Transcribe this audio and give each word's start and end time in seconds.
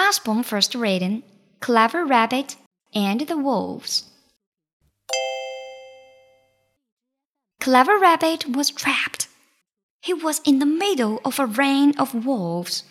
Usborne 0.00 0.42
first 0.42 0.74
written 0.74 1.22
Clever 1.60 2.06
Rabbit 2.06 2.56
and 2.94 3.20
the 3.20 3.36
Wolves. 3.36 4.04
Clever 7.60 7.98
Rabbit 7.98 8.48
was 8.48 8.70
trapped. 8.70 9.28
He 10.00 10.14
was 10.14 10.40
in 10.46 10.58
the 10.58 10.66
middle 10.66 11.20
of 11.24 11.38
a 11.38 11.44
rain 11.44 11.92
of 11.98 12.26
wolves. 12.26 12.84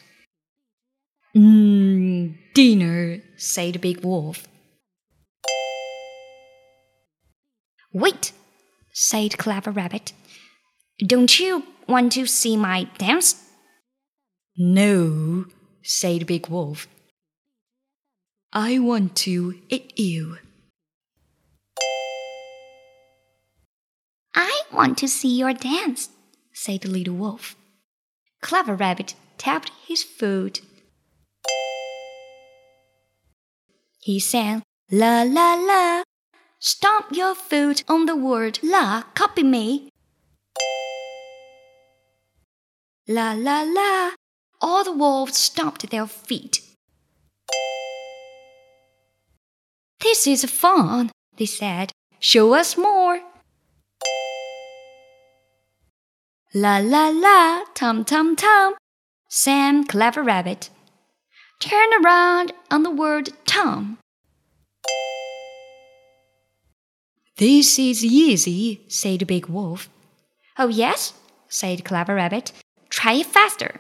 Mmm, 1.36 2.38
dinner, 2.54 3.22
said 3.38 3.74
the 3.74 3.80
big 3.80 4.04
wolf. 4.04 4.48
Wait, 7.92 8.32
said 8.94 9.40
Clever 9.40 9.72
Rabbit. 9.72 10.14
Don't 11.00 11.40
you 11.40 11.64
want 11.88 12.12
to 12.12 12.28
see 12.28 12.56
my 12.56 12.84
dance? 13.00 13.44
No, 14.56 15.46
said 15.82 16.28
Big 16.28 16.48
Wolf. 16.48 16.88
I 18.52 18.80
want 18.80 19.16
to 19.18 19.60
eat 19.70 20.00
you. 20.00 20.38
I 24.34 24.62
want 24.74 24.98
to 25.00 25.08
see 25.08 25.38
your 25.38 25.54
dance, 25.54 26.10
said 26.52 26.82
the 26.82 26.90
little 26.90 27.14
wolf. 27.14 27.56
Clever 28.42 28.74
Rabbit 28.74 29.14
tapped 29.38 29.72
his 29.88 30.02
foot. 30.02 30.62
He 34.00 34.20
sang, 34.20 34.64
La 34.92 35.22
la 35.22 35.54
la. 35.54 36.02
Stomp 36.58 37.12
your 37.12 37.36
foot 37.36 37.84
on 37.88 38.08
the 38.08 38.16
word 38.16 38.58
la, 38.64 39.04
copy 39.14 39.44
me. 39.44 39.90
La 43.08 43.34
la 43.34 43.62
la. 43.62 44.12
All 44.60 44.84
the 44.84 44.92
wolves 44.92 45.38
stomped 45.38 45.88
their 45.92 46.08
feet. 46.08 46.62
This 50.20 50.44
is 50.44 50.52
fun, 50.52 51.12
they 51.38 51.46
said. 51.46 51.94
Show 52.20 52.54
us 52.54 52.78
more. 52.78 53.22
La 56.54 56.80
la 56.80 57.08
la, 57.08 57.64
tum 57.74 58.04
tum 58.04 58.36
tum, 58.36 58.74
sang 59.30 59.86
Clever 59.86 60.22
Rabbit. 60.22 60.72
Turn 61.62 61.88
around 62.04 62.52
on 62.70 62.84
the 62.84 62.90
word 62.90 63.30
tum. 63.46 63.98
This 67.38 67.80
is 67.80 68.04
easy, 68.04 68.82
said 68.90 69.26
Big 69.26 69.46
Wolf. 69.46 69.88
Oh, 70.58 70.68
yes, 70.68 71.14
said 71.48 71.86
Clever 71.86 72.16
Rabbit. 72.16 72.52
Try 72.90 73.14
it 73.14 73.28
faster. 73.28 73.80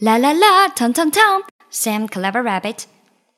La 0.00 0.16
la 0.16 0.32
la, 0.32 0.68
tum 0.68 0.94
tum 0.94 1.10
tum, 1.10 1.42
sang 1.68 2.08
Clever 2.08 2.42
Rabbit. 2.42 2.86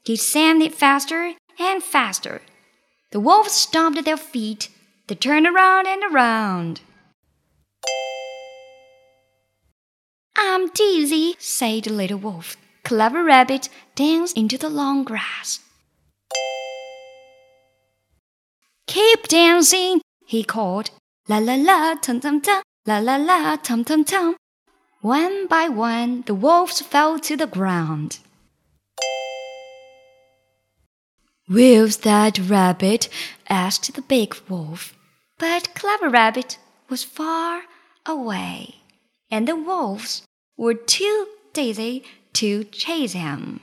He 0.04 0.16
it 0.16 0.74
faster 0.74 1.32
and 1.58 1.82
faster. 1.82 2.42
The 3.10 3.20
wolves 3.20 3.52
stomped 3.52 4.04
their 4.04 4.18
feet. 4.18 4.68
They 5.06 5.14
turned 5.14 5.46
around 5.46 5.86
and 5.86 6.02
around. 6.12 6.82
I'm 10.36 10.68
dizzy, 10.68 11.36
said 11.38 11.84
the 11.84 11.92
little 11.92 12.18
wolf. 12.18 12.56
Clever 12.84 13.24
Rabbit 13.24 13.70
danced 13.94 14.36
into 14.36 14.58
the 14.58 14.68
long 14.68 15.04
grass. 15.04 15.60
Keep 18.86 19.28
dancing, 19.28 20.02
he 20.26 20.44
called. 20.44 20.90
La 21.28 21.38
la 21.38 21.54
la, 21.54 21.94
tum 21.94 22.20
tum 22.20 22.42
tum, 22.42 22.62
la 22.84 22.98
la 22.98 23.16
la, 23.16 23.56
tum 23.56 23.84
tum 23.84 24.04
tum. 24.04 24.36
One 25.00 25.46
by 25.46 25.70
one, 25.70 26.24
the 26.26 26.34
wolves 26.34 26.82
fell 26.82 27.18
to 27.20 27.36
the 27.36 27.46
ground. 27.46 28.18
Where's 31.46 31.98
that 31.98 32.38
rabbit? 32.38 33.08
asked 33.48 33.94
the 33.94 34.02
big 34.02 34.34
wolf. 34.48 34.94
But 35.38 35.74
Clever 35.74 36.08
Rabbit 36.08 36.58
was 36.88 37.04
far 37.04 37.64
away, 38.06 38.76
and 39.30 39.46
the 39.46 39.56
wolves 39.56 40.22
were 40.56 40.74
too 40.74 41.26
dizzy 41.52 42.04
to 42.34 42.64
chase 42.64 43.12
him. 43.12 43.60